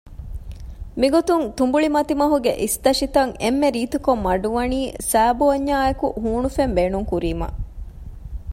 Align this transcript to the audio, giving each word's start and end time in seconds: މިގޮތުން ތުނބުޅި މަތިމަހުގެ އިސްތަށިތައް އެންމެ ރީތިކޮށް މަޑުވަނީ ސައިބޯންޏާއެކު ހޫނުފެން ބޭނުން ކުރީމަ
މިގޮތުން 0.99 1.45
ތުނބުޅި 1.57 1.87
މަތިމަހުގެ 1.95 2.51
އިސްތަށިތައް 2.61 3.33
އެންމެ 3.41 3.67
ރީތިކޮށް 3.75 4.23
މަޑުވަނީ 4.25 4.79
ސައިބޯންޏާއެކު 5.11 6.07
ހޫނުފެން 6.23 6.73
ބޭނުން 6.77 7.07
ކުރީމަ 7.11 7.47